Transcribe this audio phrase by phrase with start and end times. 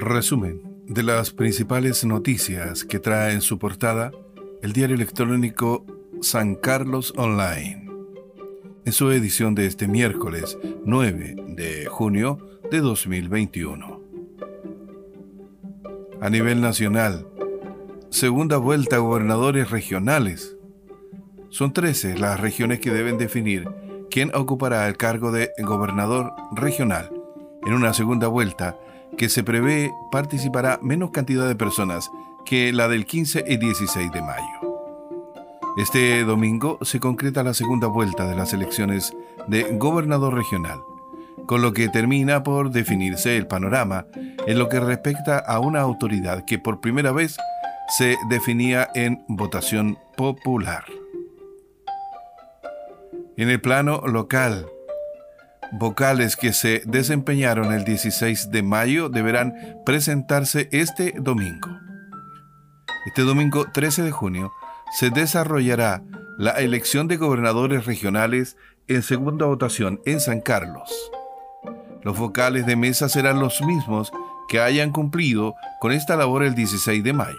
[0.00, 4.12] Resumen de las principales noticias que trae en su portada
[4.62, 5.84] el diario electrónico
[6.22, 7.86] San Carlos Online,
[8.86, 12.38] en su edición de este miércoles 9 de junio
[12.70, 14.00] de 2021.
[16.22, 17.26] A nivel nacional,
[18.08, 20.56] segunda vuelta a gobernadores regionales.
[21.50, 23.68] Son 13 las regiones que deben definir
[24.10, 27.10] quién ocupará el cargo de gobernador regional
[27.66, 28.78] en una segunda vuelta
[29.20, 32.10] que se prevé participará menos cantidad de personas
[32.46, 34.80] que la del 15 y 16 de mayo.
[35.76, 39.14] Este domingo se concreta la segunda vuelta de las elecciones
[39.46, 40.80] de gobernador regional,
[41.44, 44.06] con lo que termina por definirse el panorama
[44.46, 47.36] en lo que respecta a una autoridad que por primera vez
[47.98, 50.84] se definía en votación popular.
[53.36, 54.64] En el plano local,
[55.72, 61.68] vocales que se desempeñaron el 16 de mayo deberán presentarse este domingo.
[63.06, 64.52] Este domingo 13 de junio
[64.98, 66.02] se desarrollará
[66.38, 68.56] la elección de gobernadores regionales
[68.88, 70.90] en segunda votación en San Carlos.
[72.02, 74.10] Los vocales de mesa serán los mismos
[74.48, 77.38] que hayan cumplido con esta labor el 16 de mayo.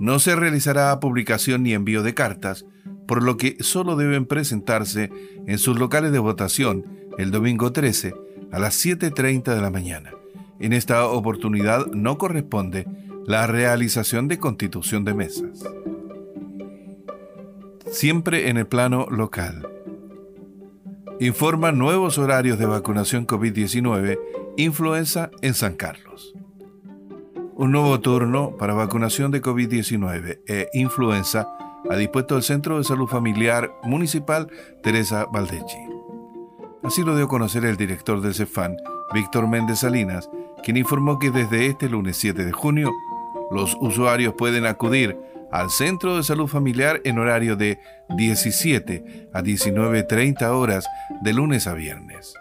[0.00, 2.64] No se realizará publicación ni envío de cartas,
[3.06, 5.10] por lo que solo deben presentarse
[5.46, 8.14] en sus locales de votación el domingo 13
[8.52, 10.12] a las 7.30 de la mañana.
[10.60, 12.86] En esta oportunidad no corresponde
[13.26, 15.64] la realización de constitución de mesas.
[17.90, 19.68] Siempre en el plano local.
[21.20, 24.18] Informa nuevos horarios de vacunación COVID-19,
[24.56, 26.32] influenza en San Carlos.
[27.56, 31.48] Un nuevo turno para vacunación de COVID-19 e influenza
[31.90, 34.48] ha dispuesto el Centro de Salud Familiar Municipal
[34.82, 35.97] Teresa Valdechi.
[36.88, 38.78] Así lo dio a conocer el director del CEFAN,
[39.12, 40.30] Víctor Méndez Salinas,
[40.64, 42.90] quien informó que desde este lunes 7 de junio,
[43.50, 45.14] los usuarios pueden acudir
[45.52, 47.78] al Centro de Salud Familiar en horario de
[48.16, 50.86] 17 a 19.30 horas
[51.20, 52.32] de lunes a viernes.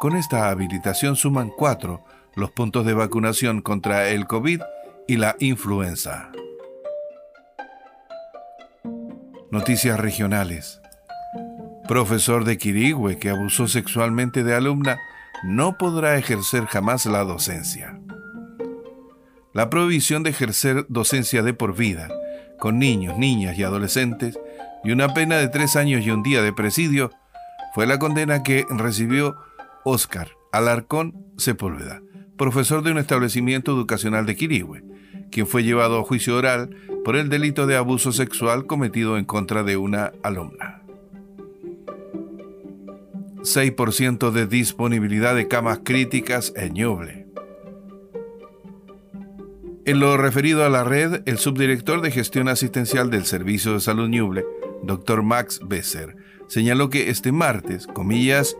[0.00, 4.60] Con esta habilitación suman cuatro los puntos de vacunación contra el COVID
[5.06, 6.32] y la influenza.
[9.52, 10.81] Noticias regionales.
[11.88, 14.98] Profesor de Quirigüe que abusó sexualmente de alumna
[15.42, 17.98] no podrá ejercer jamás la docencia.
[19.52, 22.08] La prohibición de ejercer docencia de por vida
[22.58, 24.38] con niños, niñas y adolescentes
[24.84, 27.10] y una pena de tres años y un día de presidio
[27.74, 29.36] fue la condena que recibió
[29.84, 32.02] Óscar Alarcón Sepúlveda,
[32.38, 34.84] profesor de un establecimiento educacional de Quirigüe,
[35.32, 36.70] quien fue llevado a juicio oral
[37.04, 40.71] por el delito de abuso sexual cometido en contra de una alumna.
[43.42, 47.26] 6% de disponibilidad de camas críticas en Ñuble.
[49.84, 54.08] En lo referido a la red, el subdirector de gestión asistencial del Servicio de Salud
[54.08, 54.44] Ñuble,
[54.84, 55.22] Dr.
[55.24, 56.16] Max Besser,
[56.46, 58.56] señaló que este martes, comillas,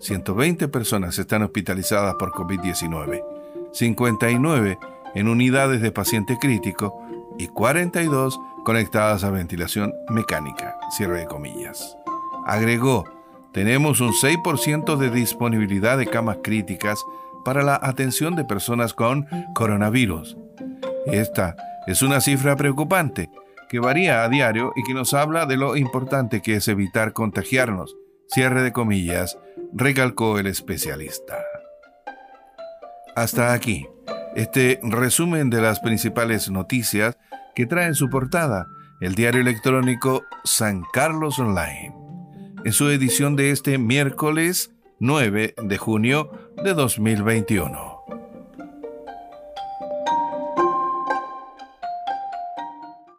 [0.00, 3.24] 120 personas están hospitalizadas por COVID-19,
[3.72, 4.78] 59
[5.14, 7.00] en unidades de paciente crítico
[7.38, 11.96] y 42 conectadas a ventilación mecánica, cierre de comillas.
[12.44, 13.15] Agregó
[13.56, 17.02] tenemos un 6% de disponibilidad de camas críticas
[17.42, 20.36] para la atención de personas con coronavirus.
[21.06, 21.56] Esta
[21.86, 23.30] es una cifra preocupante
[23.70, 27.96] que varía a diario y que nos habla de lo importante que es evitar contagiarnos.
[28.28, 29.38] Cierre de comillas,
[29.72, 31.38] recalcó el especialista.
[33.14, 33.86] Hasta aquí,
[34.34, 37.16] este resumen de las principales noticias
[37.54, 38.66] que trae en su portada
[39.00, 42.05] el diario electrónico San Carlos Online
[42.66, 46.32] en su edición de este miércoles 9 de junio
[46.64, 47.95] de 2021.